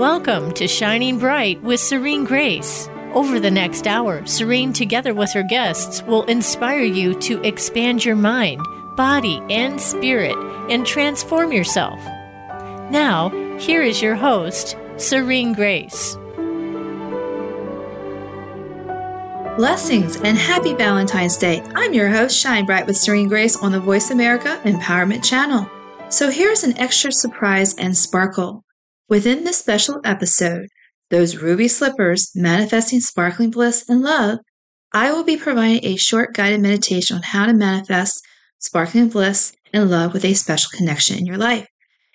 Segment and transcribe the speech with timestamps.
[0.00, 2.88] Welcome to Shining Bright with Serene Grace.
[3.12, 8.16] Over the next hour, Serene, together with her guests, will inspire you to expand your
[8.16, 8.62] mind,
[8.96, 10.34] body, and spirit
[10.70, 12.02] and transform yourself.
[12.90, 13.28] Now,
[13.58, 16.16] here is your host, Serene Grace.
[19.58, 21.60] Blessings and happy Valentine's Day.
[21.74, 25.70] I'm your host, Shine Bright with Serene Grace on the Voice America Empowerment Channel.
[26.08, 28.64] So here's an extra surprise and sparkle.
[29.10, 30.68] Within this special episode,
[31.10, 34.38] those ruby slippers manifesting sparkling bliss and love,
[34.92, 38.22] I will be providing a short guided meditation on how to manifest
[38.60, 41.66] sparkling bliss and love with a special connection in your life.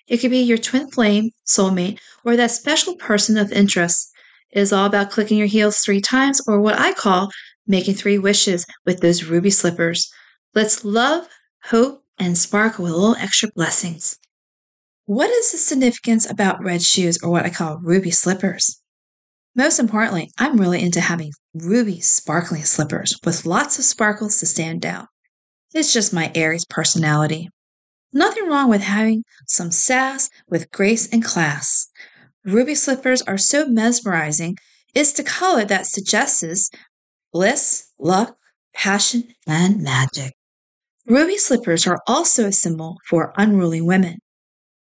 [0.08, 4.10] It could be your twin flame, soulmate, or that special person of interest.
[4.50, 7.30] It is all about clicking your heels three times, or what I call
[7.66, 10.10] making three wishes with those ruby slippers.
[10.54, 11.28] Let's love,
[11.64, 14.16] hope, and sparkle with a little extra blessings.
[15.06, 18.82] What is the significance about red shoes or what I call ruby slippers?
[19.54, 24.84] Most importantly, I'm really into having ruby sparkling slippers with lots of sparkles to stand
[24.84, 25.06] out.
[25.72, 27.50] It's just my Aries personality.
[28.12, 31.86] Nothing wrong with having some sass with grace and class.
[32.44, 34.56] Ruby slippers are so mesmerizing,
[34.92, 36.68] it's the color that suggests
[37.32, 38.36] bliss, luck,
[38.74, 40.32] passion, and magic.
[41.06, 44.18] Ruby slippers are also a symbol for unruly women.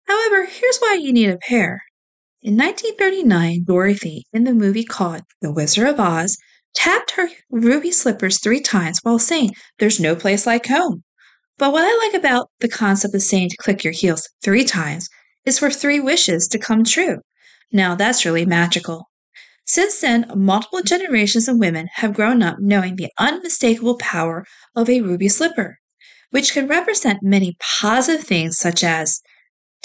[0.08, 1.84] However, here's why you need a pair.
[2.42, 6.38] In 1939, Dorothy, in the movie called The Wizard of Oz,
[6.76, 11.04] tapped her ruby slippers three times while saying, There's no place like home.
[11.58, 15.10] But what I like about the concept of saying to click your heels three times
[15.46, 17.20] is for three wishes to come true.
[17.72, 19.10] Now that's really magical.
[19.66, 24.46] Since then, multiple generations of women have grown up knowing the unmistakable power
[24.76, 25.78] of a ruby slipper,
[26.30, 29.22] which can represent many positive things such as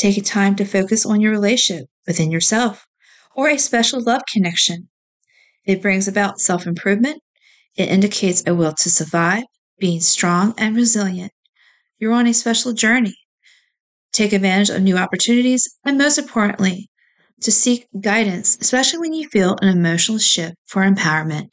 [0.01, 2.87] taking time to focus on your relationship within yourself
[3.37, 4.89] or a special love connection.
[5.67, 7.23] It brings about self improvement.
[7.77, 9.45] It indicates a will to survive,
[9.79, 11.33] being strong and resilient.
[11.99, 13.15] You're on a special journey.
[14.13, 16.89] Take advantage of new opportunities, and most importantly,
[17.43, 21.53] to seek guidance, especially when you feel an emotional shift for empowerment.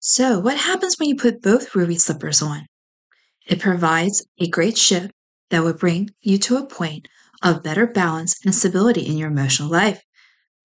[0.00, 2.66] So, what happens when you put both ruby slippers on?
[3.46, 5.12] It provides a great shift
[5.50, 7.06] that will bring you to a point
[7.46, 10.02] of better balance and stability in your emotional life.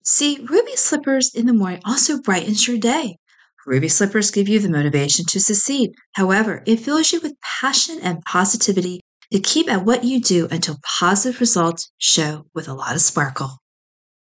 [0.02, 3.18] See, ruby slippers in the morning also brightens your day.
[3.64, 5.92] Ruby slippers give you the motivation to succeed.
[6.14, 9.00] However, it fills you with passion and positivity
[9.32, 13.58] to keep at what you do until positive results show with a lot of sparkle.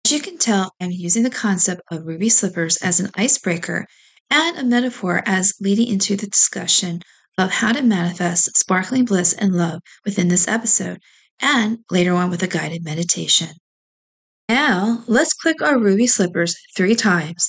[0.06, 3.87] As you can tell, I'm using the concept of ruby slippers as an icebreaker
[4.31, 7.03] and a metaphor as leading into the discussion
[7.37, 11.00] of how to manifest sparkling bliss and love within this episode
[11.41, 13.49] and later on with a guided meditation.
[14.49, 17.49] Now, let's click our ruby slippers three times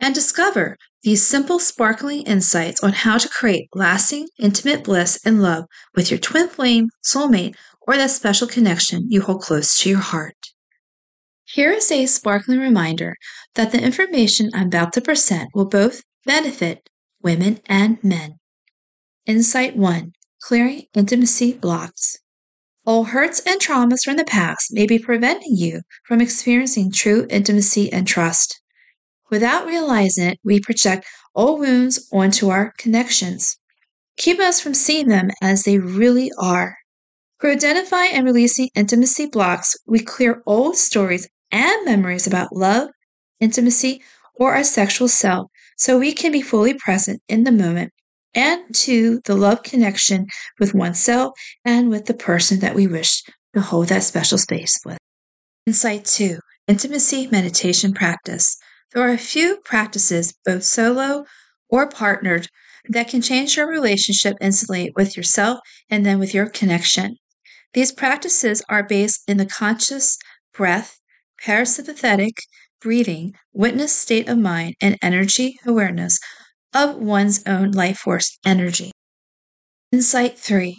[0.00, 5.64] and discover these simple, sparkling insights on how to create lasting, intimate bliss and love
[5.94, 10.36] with your twin flame, soulmate, or that special connection you hold close to your heart.
[11.44, 13.16] Here is a sparkling reminder
[13.54, 16.90] that the information I'm about to present will both benefit
[17.22, 18.38] women and men.
[19.24, 20.12] Insight 1
[20.42, 22.18] Clearing Intimacy Blocks.
[22.88, 27.92] Old hurts and traumas from the past may be preventing you from experiencing true intimacy
[27.92, 28.62] and trust.
[29.28, 33.58] Without realizing it, we project old wounds onto our connections,
[34.16, 36.78] keeping us from seeing them as they really are.
[37.38, 42.88] For identifying and releasing intimacy blocks, we clear old stories and memories about love,
[43.38, 44.00] intimacy,
[44.34, 47.92] or our sexual self so we can be fully present in the moment
[48.34, 50.26] and to the love connection
[50.58, 51.32] with oneself
[51.64, 53.22] and with the person that we wish
[53.54, 54.98] to hold that special space with.
[55.66, 58.56] Insight two intimacy meditation practice.
[58.92, 61.24] There are a few practices, both solo
[61.68, 62.48] or partnered,
[62.88, 65.58] that can change your relationship instantly with yourself
[65.90, 67.16] and then with your connection.
[67.74, 70.16] These practices are based in the conscious
[70.54, 70.98] breath,
[71.42, 72.32] parasympathetic
[72.80, 76.18] breathing, witness state of mind, and energy awareness
[76.74, 78.90] of one's own life force energy.
[79.92, 80.78] Insight 3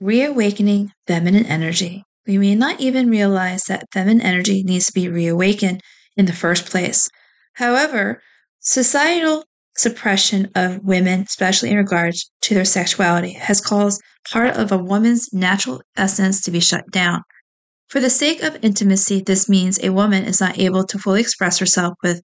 [0.00, 2.02] Reawakening feminine energy.
[2.26, 5.80] We may not even realize that feminine energy needs to be reawakened
[6.16, 7.08] in the first place.
[7.54, 8.20] However,
[8.60, 9.44] societal
[9.76, 14.00] suppression of women, especially in regards to their sexuality, has caused
[14.30, 17.22] part of a woman's natural essence to be shut down.
[17.88, 21.58] For the sake of intimacy, this means a woman is not able to fully express
[21.58, 22.22] herself with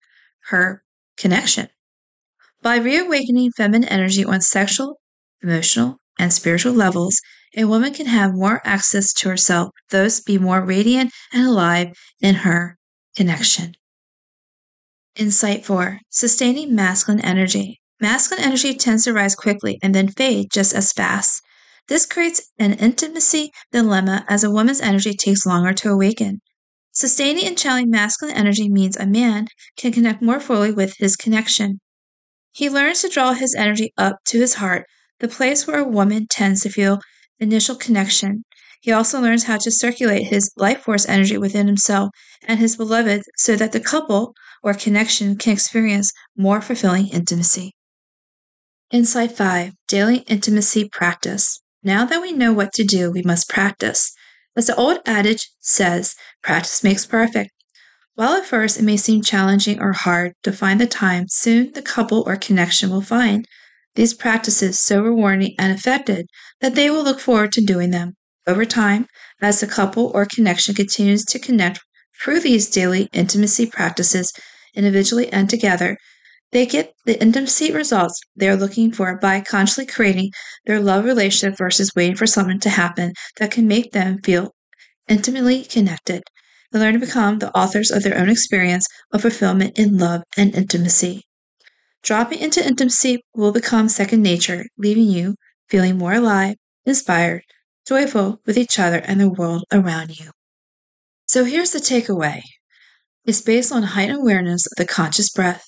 [0.49, 0.83] her
[1.17, 1.69] connection.
[2.63, 4.99] By reawakening feminine energy on sexual,
[5.43, 7.21] emotional, and spiritual levels,
[7.57, 11.89] a woman can have more access to herself, thus be more radiant and alive
[12.21, 12.77] in her
[13.17, 13.75] connection.
[15.17, 17.81] Insight 4 Sustaining masculine energy.
[18.01, 21.43] Masculine energy tends to rise quickly and then fade just as fast.
[21.89, 26.41] This creates an intimacy dilemma as a woman's energy takes longer to awaken.
[26.93, 31.81] Sustaining and channeling masculine energy means a man can connect more fully with his connection.
[32.57, 34.87] He learns to draw his energy up to his heart,
[35.21, 37.03] the place where a woman tends to feel
[37.39, 38.45] initial connection.
[38.81, 42.09] He also learns how to circulate his life force energy within himself
[42.49, 44.33] and his beloved so that the couple
[44.63, 47.73] or connection can experience more fulfilling intimacy.
[48.91, 51.61] Insight 5 Daily Intimacy Practice.
[51.83, 54.15] Now that we know what to do, we must practice.
[54.57, 57.51] As the old adage says, practice makes perfect.
[58.17, 61.83] While at first it may seem challenging or hard to find the time, soon the
[61.83, 63.47] couple or connection will find
[63.95, 66.25] these practices so rewarding and effective
[66.63, 68.15] that they will look forward to doing them.
[68.47, 69.07] Over time,
[69.43, 71.81] as the couple or connection continues to connect
[72.19, 74.33] through these daily intimacy practices,
[74.75, 75.99] individually and together,
[76.53, 80.31] they get the intimacy results they are looking for by consciously creating
[80.65, 84.55] their love relationship versus waiting for something to happen that can make them feel
[85.07, 86.23] intimately connected.
[86.73, 90.55] They learn to become the authors of their own experience of fulfillment in love and
[90.55, 91.23] intimacy.
[92.03, 95.35] Dropping into intimacy will become second nature, leaving you
[95.69, 97.43] feeling more alive, inspired,
[97.87, 100.31] joyful with each other and the world around you.
[101.27, 102.43] So here's the takeaway.
[103.25, 105.65] It's based on heightened awareness of the conscious breath,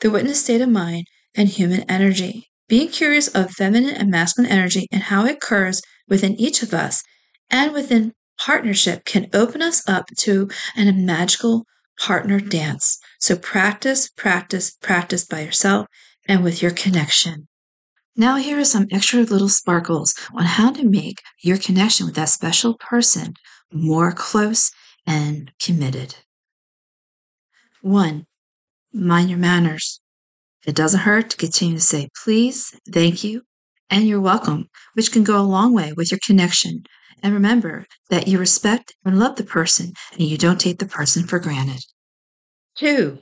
[0.00, 2.48] the witness state of mind, and human energy.
[2.68, 7.02] Being curious of feminine and masculine energy and how it occurs within each of us
[7.50, 11.66] and within partnership can open us up to an magical
[11.98, 12.98] partner dance.
[13.18, 15.86] So practice, practice, practice by yourself
[16.26, 17.48] and with your connection.
[18.16, 22.28] Now, here are some extra little sparkles on how to make your connection with that
[22.28, 23.34] special person
[23.72, 24.70] more close
[25.06, 26.16] and committed.
[27.82, 28.26] One,
[28.92, 30.00] mind your manners.
[30.64, 33.42] It doesn't hurt to continue to say please, thank you,
[33.90, 36.84] and you're welcome, which can go a long way with your connection.
[37.24, 41.26] And remember that you respect and love the person and you don't take the person
[41.26, 41.82] for granted.
[42.76, 43.20] Two,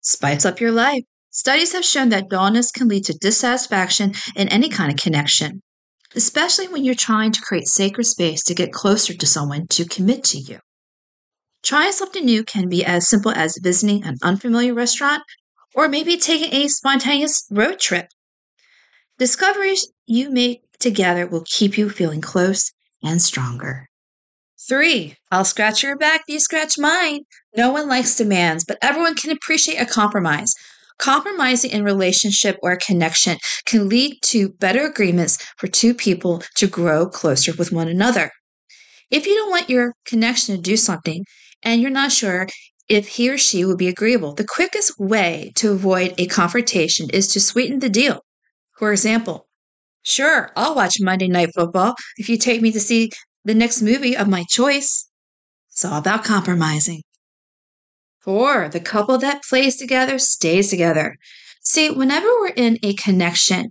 [0.00, 1.02] spice up your life.
[1.28, 5.60] Studies have shown that dullness can lead to dissatisfaction in any kind of connection,
[6.16, 10.24] especially when you're trying to create sacred space to get closer to someone to commit
[10.24, 10.58] to you.
[11.62, 15.24] Trying something new can be as simple as visiting an unfamiliar restaurant
[15.74, 18.06] or maybe taking a spontaneous road trip.
[19.18, 22.72] Discoveries you make together will keep you feeling close
[23.02, 23.88] and stronger.
[24.68, 27.22] Three, I'll scratch your back, you scratch mine.
[27.56, 30.54] No one likes demands, but everyone can appreciate a compromise.
[30.98, 37.06] Compromising in relationship or connection can lead to better agreements for two people to grow
[37.08, 38.30] closer with one another.
[39.10, 41.24] If you don't want your connection to do something,
[41.62, 42.46] and you're not sure
[42.88, 44.34] if he or she will be agreeable.
[44.34, 48.20] The quickest way to avoid a confrontation is to sweeten the deal.
[48.78, 49.46] For example,
[50.02, 53.10] sure, I'll watch Monday Night Football if you take me to see
[53.44, 55.08] the next movie of my choice.
[55.70, 57.02] It's all about compromising.
[58.20, 61.16] Four, the couple that plays together stays together.
[61.62, 63.70] See, whenever we're in a connection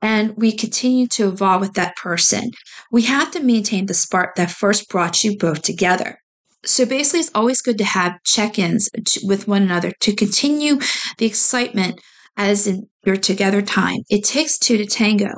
[0.00, 2.52] and we continue to evolve with that person,
[2.92, 6.18] we have to maintain the spark that first brought you both together.
[6.64, 8.88] So basically, it's always good to have check ins
[9.22, 10.78] with one another to continue
[11.18, 12.00] the excitement
[12.36, 13.98] as in your together time.
[14.08, 15.32] It takes two to tango.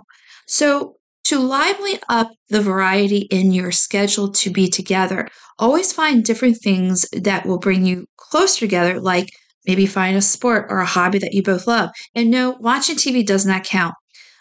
[0.50, 5.28] So to lively up the variety in your schedule to be together,
[5.60, 9.28] always find different things that will bring you closer together, like
[9.64, 11.90] maybe find a sport or a hobby that you both love.
[12.16, 13.94] And no, watching TV does not count.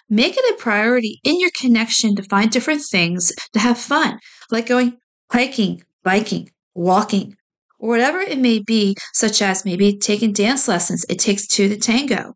[0.10, 4.18] Make it a priority in your connection to find different things to have fun,
[4.50, 4.98] like going
[5.32, 7.36] hiking, biking, walking,
[7.78, 11.78] or whatever it may be, such as maybe taking dance lessons, it takes two to
[11.78, 12.34] tango,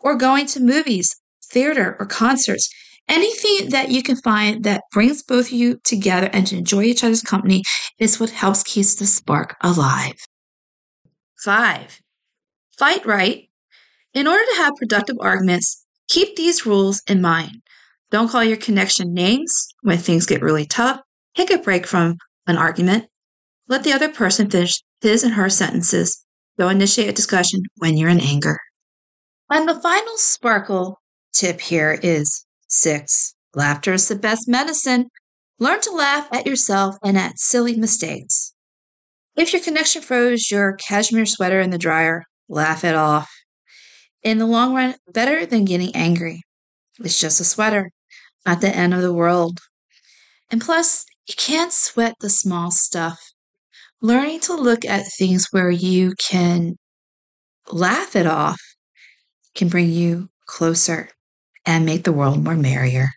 [0.00, 1.14] or going to movies,
[1.44, 2.68] theater, or concerts.
[3.08, 7.02] Anything that you can find that brings both of you together and to enjoy each
[7.02, 7.62] other's company
[7.98, 10.14] is what helps keep the spark alive.
[11.42, 12.00] Five,
[12.76, 13.48] fight right.
[14.12, 17.62] In order to have productive arguments, keep these rules in mind.
[18.10, 21.00] Don't call your connection names when things get really tough.
[21.34, 23.06] Take a break from an argument.
[23.68, 26.24] Let the other person finish his and her sentences.
[26.58, 28.58] Don't initiate a discussion when you're in anger.
[29.50, 31.00] And the final sparkle
[31.32, 33.34] tip here is six.
[33.54, 35.08] Laughter is the best medicine.
[35.58, 38.54] Learn to laugh at yourself and at silly mistakes.
[39.36, 43.30] If your connection froze your cashmere sweater in the dryer, laugh it off.
[44.22, 46.42] In the long run, better than getting angry.
[47.00, 47.90] It's just a sweater,
[48.46, 49.60] not the end of the world.
[50.50, 53.20] And plus, you can't sweat the small stuff
[54.00, 56.76] learning to look at things where you can
[57.70, 58.60] laugh it off
[59.54, 61.10] can bring you closer
[61.68, 63.10] and make the world more merrier.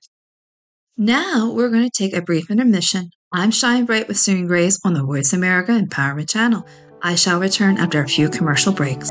[0.98, 3.10] Now we're going to take a brief intermission.
[3.32, 6.68] I'm Shine Bright with Serene Grace on the Voice America Empowerment Channel.
[7.02, 9.10] I shall return after a few commercial breaks.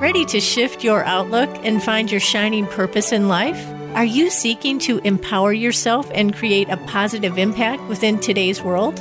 [0.00, 3.73] Ready to shift your outlook and find your shining purpose in life?
[3.94, 8.98] Are you seeking to empower yourself and create a positive impact within today's world?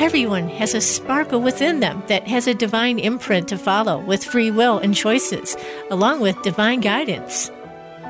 [0.00, 4.50] Everyone has a sparkle within them that has a divine imprint to follow with free
[4.50, 5.54] will and choices,
[5.90, 7.50] along with divine guidance.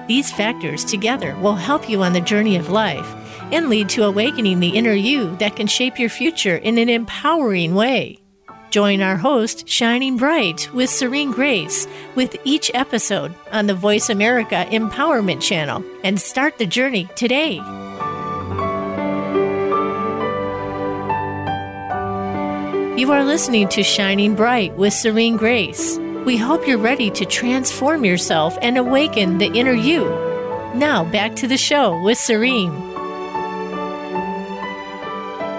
[0.07, 3.17] These factors together will help you on the journey of life
[3.51, 7.75] and lead to awakening the inner you that can shape your future in an empowering
[7.75, 8.22] way.
[8.73, 14.67] Join our host, Shining Bright, with Serene Grace, with each episode on the Voice America
[14.71, 17.57] Empowerment Channel, and start the journey today.
[22.99, 25.99] You are listening to Shining Bright with Serene Grace.
[26.25, 30.05] We hope you're ready to transform yourself and awaken the inner you.
[30.75, 32.92] Now, back to the show with Serene.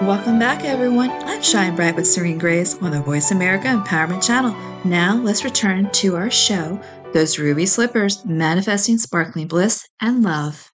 [0.02, 1.10] Welcome back, everyone.
[1.10, 4.52] I'm Shine Bright with Serene Grace on the Voice America Empowerment Channel.
[4.84, 6.80] Now, let's return to our show
[7.12, 10.72] Those Ruby Slippers Manifesting Sparkling Bliss and Love.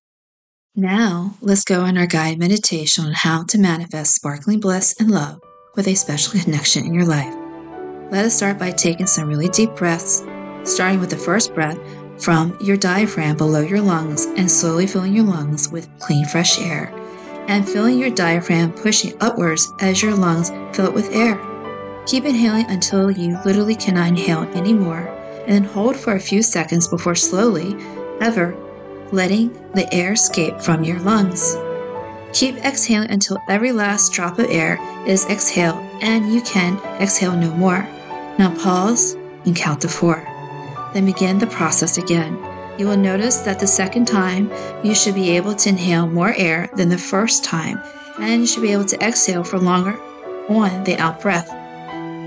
[0.74, 5.38] Now, let's go on our guided meditation on how to manifest sparkling bliss and love
[5.76, 7.34] with a special connection in your life.
[8.10, 10.24] Let us start by taking some really deep breaths,
[10.64, 11.78] starting with the first breath
[12.16, 16.90] from your diaphragm below your lungs and slowly filling your lungs with clean, fresh air
[17.50, 21.36] and filling your diaphragm pushing upwards as your lungs fill it with air.
[22.06, 25.08] Keep inhaling until you literally cannot inhale anymore,
[25.46, 27.76] and then hold for a few seconds before slowly,
[28.20, 28.56] ever,
[29.10, 31.56] letting the air escape from your lungs.
[32.32, 37.50] Keep exhaling until every last drop of air is exhaled and you can exhale no
[37.56, 37.82] more.
[38.38, 39.14] Now pause
[39.44, 40.24] and count to four.
[40.94, 42.38] Then begin the process again
[42.78, 44.50] you will notice that the second time
[44.82, 47.80] you should be able to inhale more air than the first time,
[48.18, 50.00] and you should be able to exhale for longer
[50.48, 51.48] on the out breath.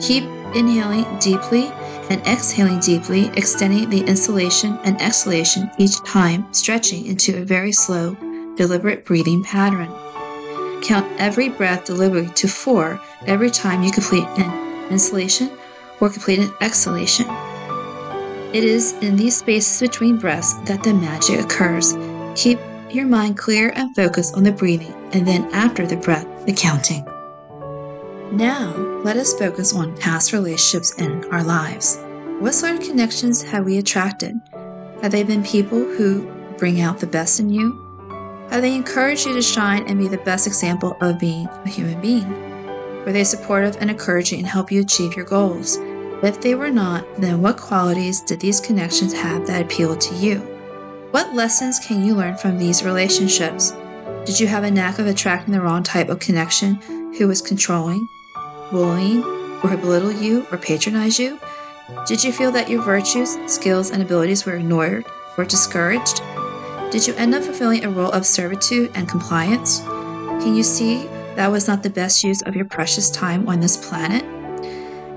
[0.02, 0.24] Keep
[0.56, 1.66] inhaling deeply
[2.10, 8.16] and exhaling deeply, extending the inhalation and exhalation each time, stretching into a very slow,
[8.56, 9.92] deliberate breathing pattern.
[10.84, 15.50] Count every breath deliberately to four every time you complete an inhalation
[16.02, 17.26] or complete an exhalation.
[18.54, 21.96] It is in these spaces between breaths that the magic occurs.
[22.36, 22.60] Keep
[22.92, 27.04] your mind clear and focused on the breathing, and then after the breath, the counting.
[28.32, 31.98] Now, let us focus on past relationships in our lives.
[32.40, 34.40] What sort of connections have we attracted?
[35.02, 36.22] Have they been people who
[36.60, 37.80] bring out the best in you?
[38.52, 42.00] Have they encouraged you to shine and be the best example of being a human
[42.02, 42.30] being?
[43.04, 45.80] Were they supportive and encouraging and help you achieve your goals?
[46.24, 50.40] If they were not, then what qualities did these connections have that appealed to you?
[51.12, 53.74] What lessons can you learn from these relationships?
[54.26, 56.76] Did you have a knack of attracting the wrong type of connection
[57.18, 58.08] who was controlling,
[58.72, 59.22] bullying,
[59.66, 61.38] or belittle you or patronize you?
[62.08, 65.06] Did you feel that your virtues, skills, and abilities were ignored
[65.38, 66.22] or discouraged?
[66.90, 69.82] Did you end up fulfilling a role of servitude and compliance?
[69.82, 73.76] Can you see that was not the best use of your precious time on this
[73.76, 74.24] planet?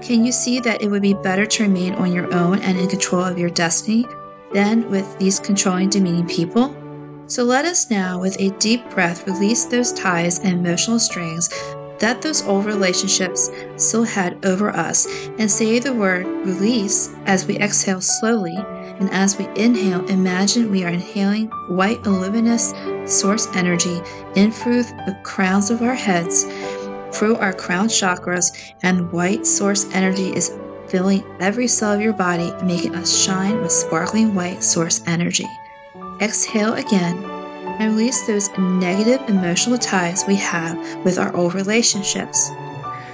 [0.06, 2.86] Can you see that it would be better to remain on your own and in
[2.86, 4.06] control of your destiny
[4.52, 6.76] than with these controlling, demeaning people?
[7.26, 11.48] So let us now, with a deep breath, release those ties and emotional strings
[11.98, 15.08] that those old relationships still had over us
[15.40, 18.54] and say the word release as we exhale slowly.
[18.54, 22.72] And as we inhale, imagine we are inhaling white, luminous
[23.06, 24.00] source energy
[24.36, 26.44] in through the crowns of our heads
[27.16, 30.58] through our crown chakras, and white source energy is
[30.88, 35.46] filling every cell of your body, and making us shine with sparkling white source energy.
[36.20, 37.16] Exhale again
[37.78, 42.50] and release those negative emotional ties we have with our old relationships.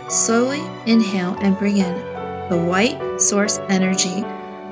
[0.09, 1.95] Slowly inhale and bring in
[2.51, 4.21] the white source energy,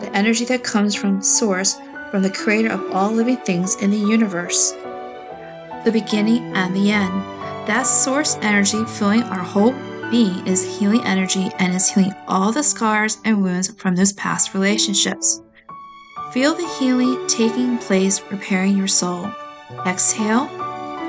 [0.01, 3.97] the energy that comes from Source, from the creator of all living things in the
[3.97, 4.73] universe,
[5.85, 7.40] the beginning and the end.
[7.67, 9.75] That source energy filling our whole
[10.11, 14.55] being is healing energy and is healing all the scars and wounds from those past
[14.55, 15.41] relationships.
[16.33, 19.31] Feel the healing taking place, repairing your soul.
[19.87, 20.49] Exhale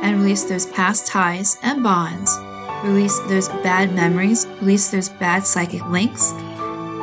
[0.03, 2.38] and release those past ties and bonds.
[2.84, 6.34] Release those bad memories, release those bad psychic links.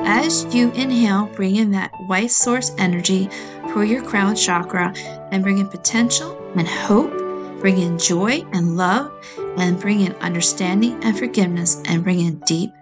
[0.05, 3.29] As you inhale, bring in that white source energy
[3.73, 4.93] for your crown chakra
[5.31, 7.13] and bring in potential and hope,
[7.61, 9.13] bring in joy and love,
[9.57, 12.73] and bring in understanding and forgiveness, and bring in deep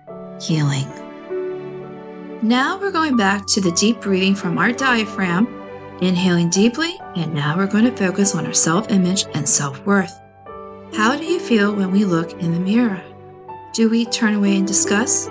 [0.40, 0.87] healing.
[2.42, 5.47] Now we're going back to the deep breathing from our diaphragm,
[6.00, 10.21] inhaling deeply, and now we're going to focus on our self image and self worth.
[10.95, 13.02] How do you feel when we look in the mirror?
[13.73, 15.30] Do we turn away in disgust?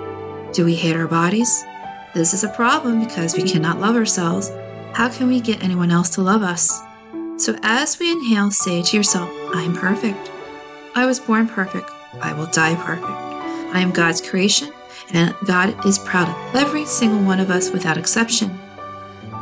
[0.52, 1.64] Do we hate our bodies?
[2.14, 4.50] This is a problem because we cannot love ourselves.
[4.92, 6.80] How can we get anyone else to love us?
[7.38, 10.30] So, as we inhale, say to yourself, I am perfect.
[10.94, 11.90] I was born perfect.
[12.20, 13.04] I will die perfect.
[13.04, 14.72] I am God's creation
[15.12, 18.58] and God is proud of every single one of us without exception.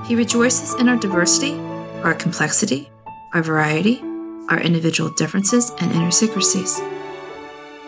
[0.06, 1.54] He rejoices in our diversity,
[2.02, 2.90] our complexity,
[3.32, 4.00] our variety,
[4.48, 6.78] our individual differences, and idiosyncrasies.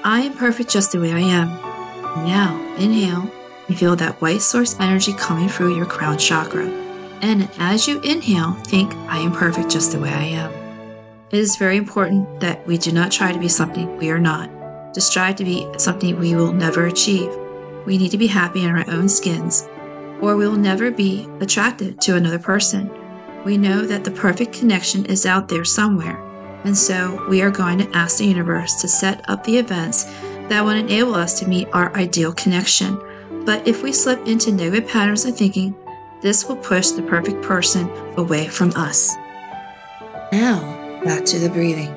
[0.04, 1.48] I am perfect just the way I am.
[2.24, 3.30] Now, inhale
[3.68, 6.85] and feel that white source energy coming through your crown chakra.
[7.22, 10.52] And as you inhale, think, I am perfect just the way I am.
[11.30, 14.50] It is very important that we do not try to be something we are not,
[14.94, 17.30] to strive to be something we will never achieve
[17.86, 19.66] we need to be happy in our own skins,
[20.20, 22.90] or we will never be attracted to another person.
[23.44, 26.20] We know that the perfect connection is out there somewhere,
[26.64, 30.04] and so we are going to ask the universe to set up the events
[30.48, 33.00] that will enable us to meet our ideal connection.
[33.44, 35.76] But if we slip into negative patterns of thinking,
[36.22, 39.14] this will push the perfect person away from us.
[40.32, 40.60] Now,
[41.04, 41.94] back to the breathing.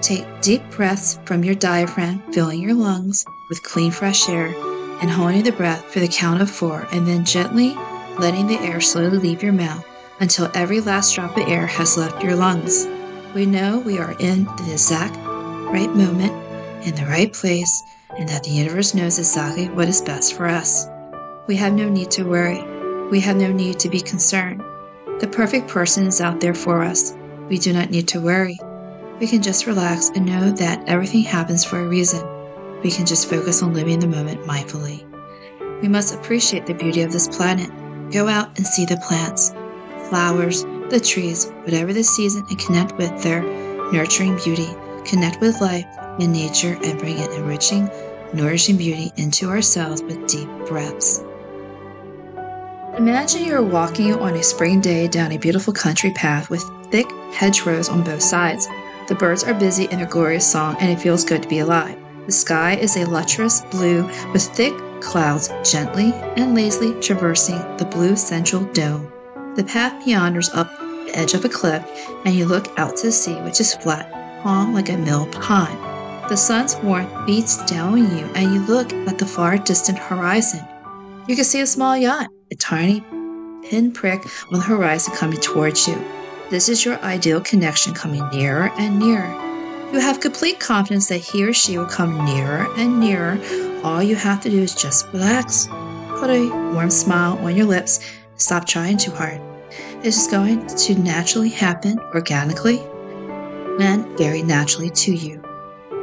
[0.00, 4.54] Take deep breaths from your diaphragm, filling your lungs with clean, fresh air
[5.02, 7.74] and holding the breath for the count of four, and then gently
[8.18, 9.84] letting the air slowly leave your mouth
[10.20, 12.86] until every last drop of air has left your lungs.
[13.34, 16.32] We know we are in the exact right moment,
[16.86, 17.82] in the right place,
[18.16, 20.86] and that the universe knows exactly what is best for us.
[21.48, 22.60] We have no need to worry.
[23.12, 24.60] We have no need to be concerned.
[25.20, 27.14] The perfect person is out there for us.
[27.48, 28.58] We do not need to worry.
[29.20, 32.26] We can just relax and know that everything happens for a reason
[32.82, 35.04] we can just focus on living the moment mindfully.
[35.80, 37.70] We must appreciate the beauty of this planet.
[38.10, 39.50] Go out and see the plants,
[40.08, 43.42] flowers, the trees, whatever the season, and connect with their
[43.92, 44.68] nurturing beauty.
[45.04, 45.86] Connect with life
[46.18, 47.90] and nature and bring an enriching,
[48.32, 51.22] nourishing beauty into ourselves with deep breaths.
[52.98, 57.88] Imagine you're walking on a spring day down a beautiful country path with thick hedgerows
[57.88, 58.68] on both sides.
[59.08, 61.98] The birds are busy in a glorious song, and it feels good to be alive.
[62.26, 68.14] The sky is a lustrous blue with thick clouds gently and lazily traversing the blue
[68.14, 69.10] central dome.
[69.56, 71.82] The path meanders up the edge of a cliff,
[72.26, 75.78] and you look out to sea, which is flat, calm like a mill pond.
[76.28, 80.60] The sun's warmth beats down on you, and you look at the far distant horizon.
[81.26, 83.00] You can see a small yacht, a tiny
[83.64, 85.96] pinprick on the horizon coming towards you.
[86.50, 89.30] This is your ideal connection coming nearer and nearer.
[89.90, 93.40] You have complete confidence that he or she will come nearer and nearer.
[93.82, 95.66] All you have to do is just relax,
[96.18, 98.00] put a warm smile on your lips,
[98.36, 99.40] stop trying too hard.
[100.02, 102.80] It's just going to naturally happen organically
[103.80, 105.42] and very naturally to you.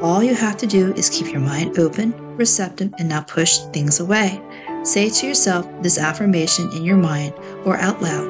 [0.02, 4.00] All you have to do is keep your mind open, receptive, and not push things
[4.00, 4.42] away.
[4.90, 8.28] Say to yourself this affirmation in your mind or out loud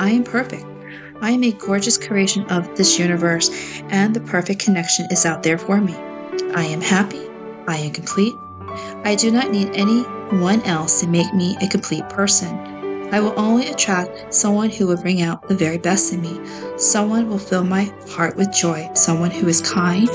[0.00, 0.64] I am perfect.
[1.20, 3.48] I am a gorgeous creation of this universe,
[3.90, 5.94] and the perfect connection is out there for me.
[6.56, 7.22] I am happy.
[7.68, 8.34] I am complete.
[9.04, 12.58] I do not need anyone else to make me a complete person.
[13.14, 16.40] I will only attract someone who will bring out the very best in me.
[16.76, 18.90] Someone will fill my heart with joy.
[18.94, 20.10] Someone who is kind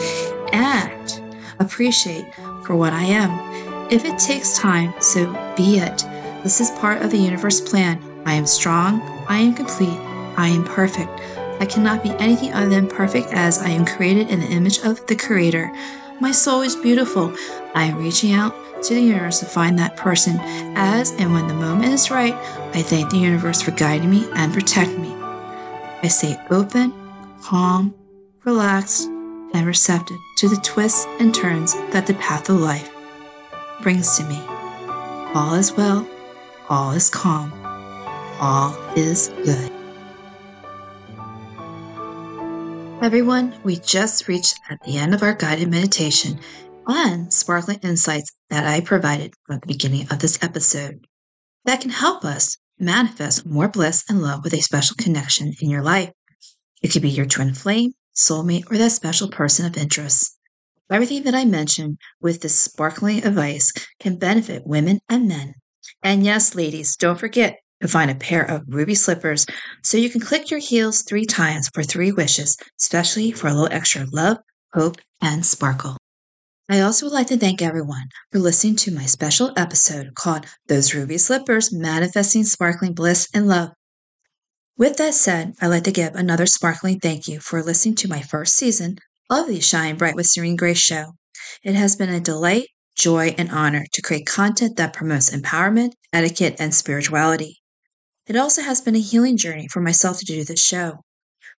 [0.51, 1.21] and
[1.59, 2.25] appreciate
[2.65, 3.54] for what I am.
[3.91, 6.03] If it takes time, so be it.
[6.41, 8.01] This is part of the universe plan.
[8.25, 8.99] I am strong.
[9.29, 9.99] I am complete.
[10.37, 11.11] I am perfect.
[11.59, 15.05] I cannot be anything other than perfect as I am created in the image of
[15.05, 15.71] the Creator.
[16.19, 17.31] My soul is beautiful.
[17.75, 20.39] I am reaching out to the universe to find that person
[20.75, 22.33] as and when the moment is right.
[22.73, 25.13] I thank the universe for guiding me and protecting me.
[26.01, 26.91] I stay open,
[27.43, 27.93] calm,
[28.45, 29.03] relaxed,
[29.53, 32.94] and receptive to the twists and turns that the path of life
[33.81, 34.39] brings to me.
[35.33, 36.07] All is well,
[36.69, 37.51] all is calm,
[38.39, 39.71] all is good.
[43.01, 46.39] Everyone, we just reached at the end of our guided meditation
[46.87, 51.05] and sparkling insights that I provided at the beginning of this episode
[51.65, 55.81] that can help us manifest more bliss and love with a special connection in your
[55.81, 56.11] life.
[56.81, 60.37] It could be your twin flame, soulmate, or that special person of interest.
[60.91, 65.55] Everything that I mentioned with this sparkling advice can benefit women and men.
[66.03, 69.47] And yes, ladies, don't forget to find a pair of ruby slippers
[69.83, 73.73] so you can click your heels three times for three wishes, especially for a little
[73.73, 74.37] extra love,
[74.73, 75.97] hope, and sparkle.
[76.69, 80.93] I also would like to thank everyone for listening to my special episode called Those
[80.93, 83.69] Ruby Slippers Manifesting Sparkling Bliss and Love.
[84.77, 88.21] With that said, I'd like to give another sparkling thank you for listening to my
[88.21, 88.97] first season
[89.29, 91.13] of the Shine Bright with Serene Grace show.
[91.63, 96.55] It has been a delight, joy, and honor to create content that promotes empowerment, etiquette,
[96.59, 97.61] and spirituality.
[98.27, 100.99] It also has been a healing journey for myself to do this show.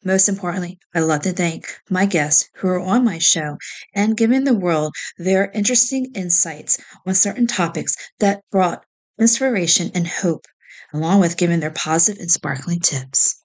[0.03, 3.57] Most importantly, I love to thank my guests who are on my show
[3.93, 8.85] and giving the world their interesting insights on certain topics that brought
[9.19, 10.45] inspiration and hope,
[10.93, 13.43] along with giving their positive and sparkling tips.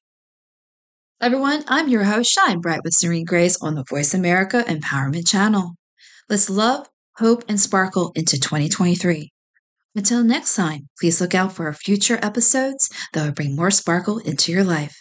[1.23, 5.77] Everyone, I'm your host, Shine Bright with Serene Grace on the Voice America Empowerment Channel.
[6.29, 9.31] Let's love, hope, and sparkle into 2023.
[9.95, 14.19] Until next time, please look out for our future episodes that will bring more sparkle
[14.19, 14.97] into your life.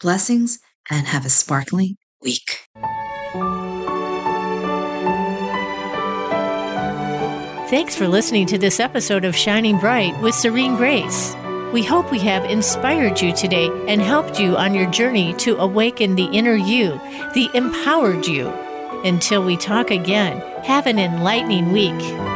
[0.00, 2.68] Blessings and have a sparkling week.
[7.68, 11.34] Thanks for listening to this episode of Shining Bright with Serene Grace.
[11.72, 16.14] We hope we have inspired you today and helped you on your journey to awaken
[16.14, 16.98] the inner you,
[17.34, 18.48] the empowered you.
[19.04, 22.27] Until we talk again, have an enlightening week.